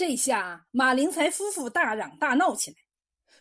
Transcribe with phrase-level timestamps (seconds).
[0.00, 2.78] 这下马灵才夫妇大嚷大闹起来，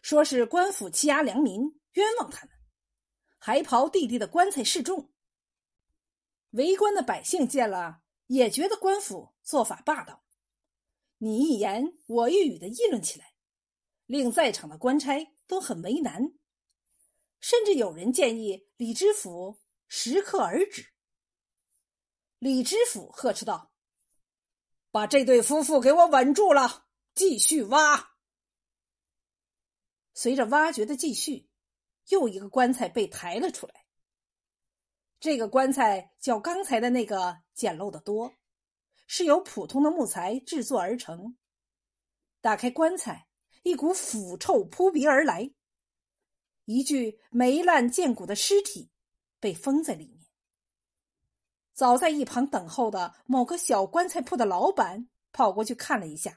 [0.01, 2.54] 说是官府欺压良民，冤枉他们，
[3.38, 5.09] 还刨弟弟的棺材示众。
[6.49, 10.25] 围观的百姓见了，也觉得官府做法霸道，
[11.19, 13.35] 你一言我一语的议论起来，
[14.05, 16.34] 令在场的官差都很为难。
[17.39, 20.88] 甚至有人建议李知府适可而止。
[22.38, 23.69] 李知府呵斥道
[24.91, 28.11] ：“把这对夫妇给我稳住了，继续挖。”
[30.13, 31.49] 随着挖掘的继续，
[32.09, 33.85] 又一个棺材被抬了出来。
[35.20, 38.34] 这个棺材较刚才的那个简陋的多，
[39.05, 41.37] 是由普通的木材制作而成。
[42.41, 43.27] 打开棺材，
[43.63, 45.51] 一股腐臭扑鼻而来。
[46.65, 48.91] 一具霉烂见骨的尸体
[49.40, 50.18] 被封在里面。
[51.79, 56.35] 早在一旁等候的某个小棺材铺的老板跑过去看了一下，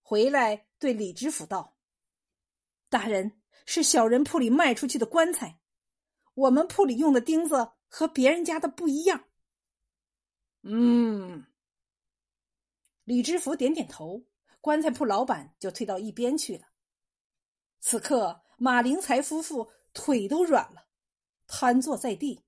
[0.00, 1.76] 回来对李知府道
[2.88, 5.58] ：“大人，是小人铺里卖出去的棺材，
[6.32, 9.26] 我们铺里用的钉子和别人家的不一样。”
[10.64, 11.44] 嗯，
[13.04, 14.24] 李知府点点头，
[14.62, 16.68] 棺材铺老板就退到一边去了。
[17.80, 18.40] 此刻。
[18.56, 20.86] 马灵才夫妇腿都软了，
[21.48, 22.43] 瘫坐在地。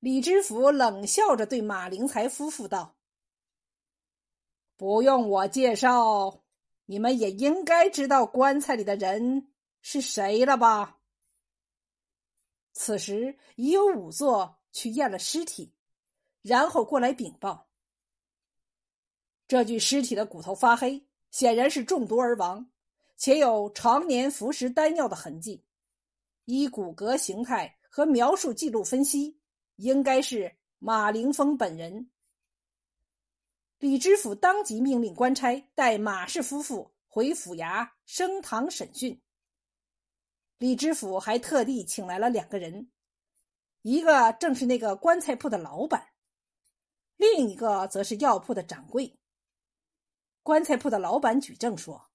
[0.00, 2.96] 李知府冷笑着对马灵才夫妇道
[4.76, 6.44] ：“不用我介绍，
[6.86, 9.50] 你们也应该知道棺材里的人
[9.82, 11.00] 是谁了吧？”
[12.74, 15.74] 此时已有仵作去验了尸体，
[16.42, 17.68] 然后过来禀报：
[19.48, 22.70] 这具尸体的骨头发黑，显然是中毒而亡。
[23.16, 25.64] 且有常年服食丹药的痕迹，
[26.44, 29.40] 依骨骼形态和描述记录分析，
[29.78, 32.10] 应该是马凌峰本人。
[33.78, 39.22] 李知府当即命令官差带马氏夫妇回府衙升堂审讯。
[40.58, 42.90] 李知府还特地请来了两个人，
[43.82, 46.08] 一个正是那个棺材铺的老板，
[47.16, 49.16] 另一个则是药铺的掌柜。
[50.42, 52.10] 棺材铺的老板举证说。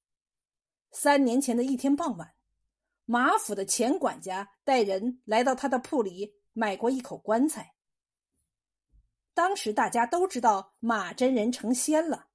[0.91, 2.35] 三年前的一天傍晚，
[3.05, 7.73] 马府的前管家带人来到他的铺里买过一口棺材。
[9.33, 12.27] 当时大家都知道马真人成仙了，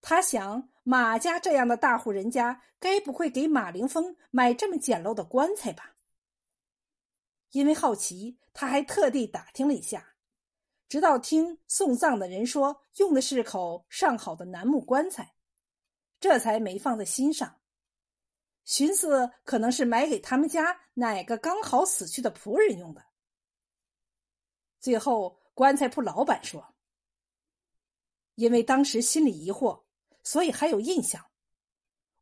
[0.00, 5.96] 他想马家这样的大户人家，该不会给马凌风买这么简陋的棺材吧？
[7.50, 10.14] 因为好奇，他还特地打听了一下，
[10.88, 15.34] 直到听送葬的人说用的是口上好的楠木棺材。
[16.20, 17.59] 这才没放在心上，
[18.64, 23.04] 寻思可能是买给他们家哪个刚好死去的仆人用的。
[24.78, 26.74] 最后，棺材铺老板说
[28.36, 29.82] ：“因为当时心里疑惑，
[30.22, 31.26] 所以还有印象。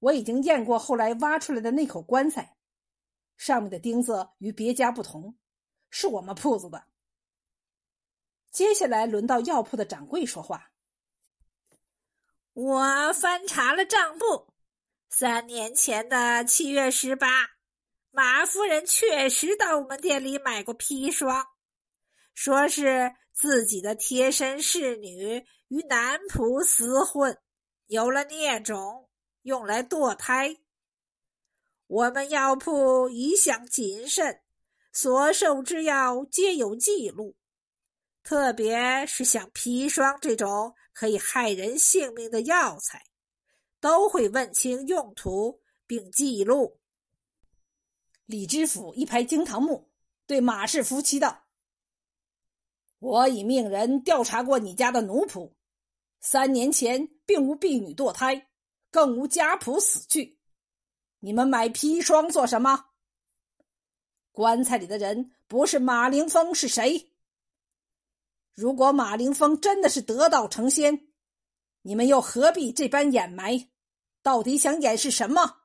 [0.00, 2.56] 我已经验过后来挖出来的那口棺材，
[3.36, 5.36] 上面的钉子与别家不同，
[5.90, 6.86] 是我们铺子的。”
[8.50, 10.72] 接下来轮到药铺的掌柜说话。
[12.54, 14.47] 我翻查了账簿，
[15.10, 17.48] 三年前的七月十八，
[18.10, 21.46] 马夫人确实到我们店里买过砒霜，
[22.34, 27.36] 说是自己的贴身侍女与男仆厮混，
[27.86, 29.08] 有了孽种，
[29.42, 30.56] 用来堕胎。
[31.86, 34.42] 我们药铺一向谨慎，
[34.92, 37.34] 所售之药皆有记录，
[38.22, 40.74] 特别是像砒霜这种。
[40.92, 43.00] 可以害人性命的药材，
[43.80, 46.80] 都会问清用途并记录。
[48.26, 49.88] 李知府一拍惊堂木，
[50.26, 51.44] 对马氏夫妻道
[52.98, 55.54] ：“我已命人调查过你家的奴仆，
[56.20, 58.48] 三年前并无婢女堕胎，
[58.90, 60.38] 更无家仆死去。
[61.20, 62.90] 你们买砒霜做什么？
[64.32, 67.12] 棺材里的人不是马凌风是谁？”
[68.54, 71.07] 如果马凌风真的是得道成仙，
[71.88, 73.70] 你们又何必这般掩埋？
[74.20, 75.62] 到底想掩饰什么？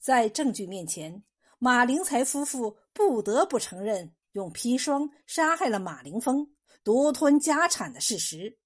[0.00, 1.22] 在证据面前，
[1.60, 6.52] 马灵才夫妇不得不承认用砒霜杀害了马凌风、
[6.82, 8.58] 独吞家产的事实。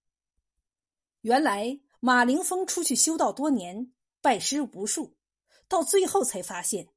[1.21, 3.93] 原来，马凌风出去修道多年，
[4.23, 5.19] 拜师无数，
[5.69, 6.89] 到最后才发现，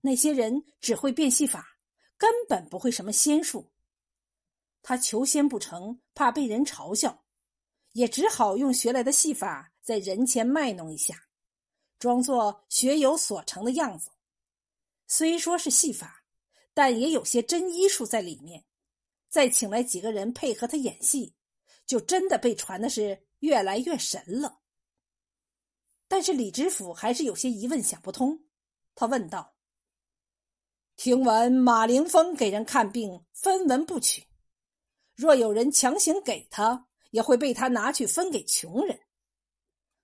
[0.00, 1.76] 那些人只会变戏法，
[2.16, 3.70] 根本不会什么仙术。
[4.80, 7.23] 他求仙不成，怕被人嘲笑，
[7.94, 11.28] 也只好用学来的戏法在人前卖弄一下，
[11.98, 14.10] 装作学有所成的样子。
[15.06, 16.24] 虽说是戏法，
[16.72, 18.64] 但也有些真医术在里面。
[19.28, 21.34] 再请来几个人配合他演戏，
[21.86, 24.60] 就真的被传的是越来越神了。
[26.08, 28.44] 但是李知府还是有些疑问想不通，
[28.94, 29.54] 他问道
[30.96, 34.26] ：“听闻马凌风给人看病分文不取，
[35.14, 38.98] 若有人强行给他，也会被他拿去分给穷人。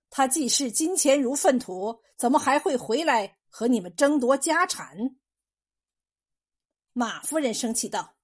[0.09, 4.95] 他既视金钱如粪土，怎么还会回来和你们争夺家产？”
[6.93, 8.15] 马夫人生气道：“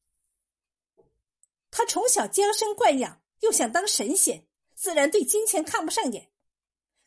[1.70, 6.32] 他从小娇生惯养，又想当神仙，自然对金钱看不上眼。”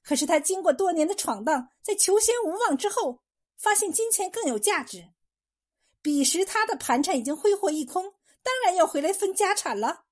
[0.04, 3.22] 可是他经过多年的闯荡，在求仙无望之后，
[3.56, 5.12] 发现金钱更有价值。
[6.02, 8.12] 彼时他的盘缠已经挥霍一空，
[8.42, 10.04] 当然要回来分家产了。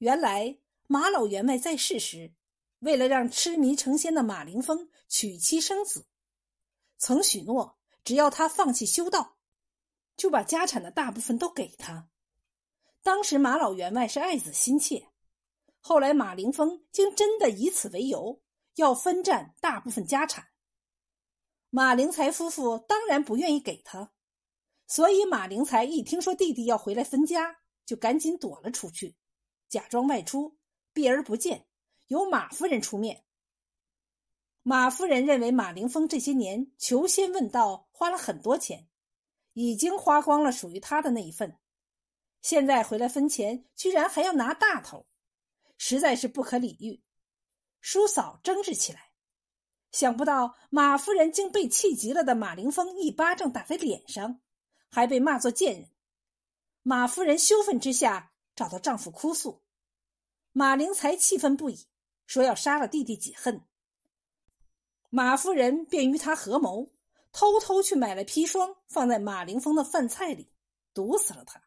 [0.00, 0.56] 原来
[0.86, 2.32] 马老员外在世时，
[2.78, 6.06] 为了让痴迷成仙的马凌风娶妻生子，
[6.96, 9.36] 曾许诺只要他放弃修道，
[10.16, 12.08] 就把家产的大部分都给他。
[13.02, 15.10] 当时马老员外是爱子心切。
[15.80, 18.40] 后来，马凌风竟真的以此为由
[18.76, 20.48] 要分占大部分家产。
[21.68, 24.12] 马灵才夫妇当然不愿意给他，
[24.86, 29.14] 所以马灵才一听说弟弟要回来分家，就赶紧躲了出去，
[29.70, 30.58] 假装外出，
[30.92, 31.66] 避而不见，
[32.08, 33.24] 由马夫人出面。
[34.62, 38.88] 马夫人认为马凌风这些年求仙问道花了很多钱，
[39.54, 41.58] 已经花光了属于他的那一份，
[42.42, 45.06] 现在回来分钱，居然还要拿大头。
[45.78, 47.02] 实在是不可理喻，
[47.80, 49.12] 叔嫂争执起来。
[49.92, 54.40] 想不到马夫人竟被气急了的马凌风一巴掌打在脸上，
[54.90, 55.90] 还被骂作贱人。
[56.82, 58.29] 马夫人羞愤之下
[58.60, 59.62] 找到丈夫哭诉，
[60.52, 61.86] 马灵才气愤不已，
[62.26, 63.64] 说要杀了弟弟解恨。
[65.08, 66.92] 马夫人便与他合谋，
[67.32, 70.52] 偷偷去买了砒霜，放在马凌风的饭菜里，
[70.92, 71.62] 毒死了他。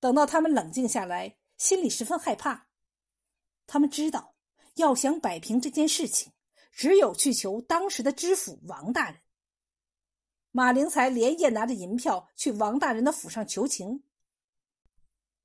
[0.00, 1.36] 等到他们冷静下来。
[1.58, 2.68] 心里十分害怕，
[3.66, 4.34] 他们知道
[4.76, 6.32] 要想摆平这件事情，
[6.72, 9.20] 只有去求当时的知府王大人。
[10.50, 14.02] 马灵才连夜拿着银票去王大人的府上求情。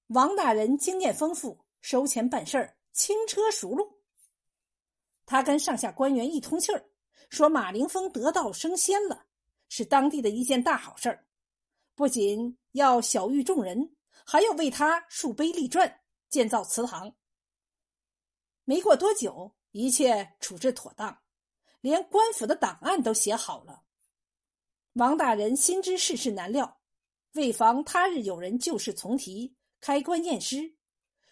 [0.08, 4.02] 王大人经验丰富，收钱办事儿轻车熟路。
[5.26, 6.90] 他跟上下官员一通气儿，
[7.30, 9.26] 说马凌风得道升仙了，
[9.68, 11.28] 是当地的一件大好事儿，
[11.96, 13.96] 不仅要晓谕众人，
[14.26, 16.02] 还要为他树碑立传。
[16.30, 17.16] 建造祠堂。
[18.66, 21.22] 没过多久，一切处置妥当，
[21.80, 23.84] 连官府的档案都写好了。
[24.94, 26.82] 王大人心知世事难料，
[27.32, 30.76] 为防他日有人旧事重提，开棺验尸，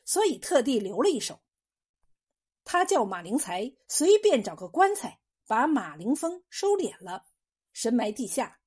[0.04, 1.40] 所以特地留了一手。
[2.64, 7.26] 他叫马灵才随便找个棺材，把马凌风收敛了，
[7.74, 8.60] 深埋地下，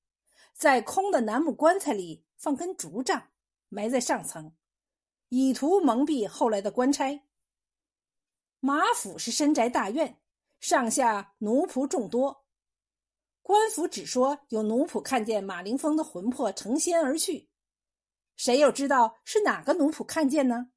[0.53, 3.31] 在空的楠木棺材里放根竹杖，
[3.69, 4.55] 埋在上层。
[5.31, 7.23] 以图蒙蔽后来的官差。
[8.61, 10.21] 马府是深宅大院，
[10.61, 12.45] 上下奴仆众多。
[13.43, 17.48] 官府只说有奴仆看见马凌风的魂魄成仙而去，
[18.39, 20.71] 谁又知道是哪个奴仆看见呢？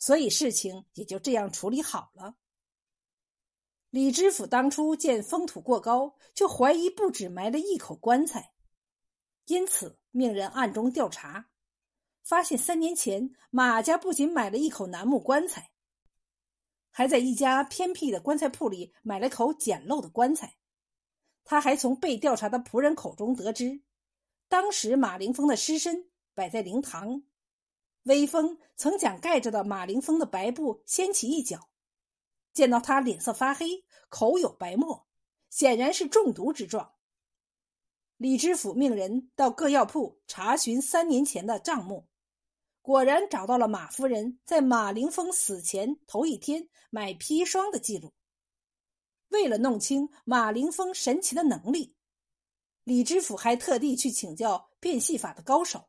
[0.00, 2.34] 所以事情也就这样处理好了。
[3.90, 8.52] 李知府当初见风土过高，就怀疑不止埋了一口棺材，
[9.46, 11.48] 因此命人暗中调查。
[12.24, 15.70] 发现三年前马家不仅买了一口楠木棺材，
[16.90, 20.56] 还在一家偏僻的棺材铺里买了口简陋的棺材。
[21.44, 23.82] 他还从被调查的仆人口中得知，
[24.48, 27.24] 当时马凌风的尸身摆在灵堂，
[28.04, 31.68] 微风曾将盖着的马凌风的白布掀起一角，
[32.52, 35.08] 见到他脸色发黑，口有白沫，
[35.50, 36.94] 显然是中毒之状。
[38.18, 42.06] 李知府命人到各药铺查询三年前的账目。
[42.82, 48.12] 果然找到了马夫人在马凌风死前头一天买砒霜的记录。
[49.30, 51.96] 为了弄清马凌风神奇的能力，
[52.84, 55.87] 李知府还特地去请教变戏法的高手。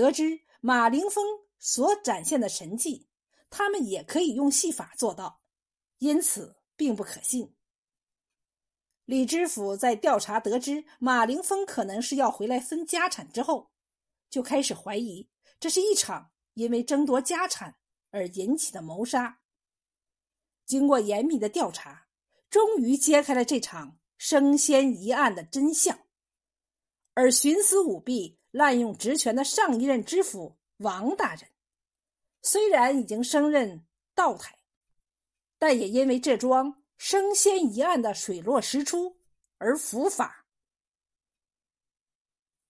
[0.00, 1.22] 得知马凌风
[1.58, 3.06] 所展现的神迹，
[3.50, 5.42] 他们也可以用戏法做到，
[5.98, 7.54] 因此并不可信。
[9.04, 13.70] 李知府在调查得知马凌风可能是要回来分家产之后。
[14.30, 15.28] 就开始怀疑，
[15.58, 17.76] 这是一场因为争夺家产
[18.10, 19.40] 而引起的谋杀。
[20.64, 22.06] 经过严密的调查，
[22.48, 26.06] 终于揭开了这场升仙一案的真相。
[27.12, 31.48] 而徇私舞弊、滥用职权的上一任知府王大人，
[32.42, 34.58] 虽然已经升任道台，
[35.58, 39.16] 但也因为这桩升仙一案的水落石出
[39.58, 40.39] 而伏法。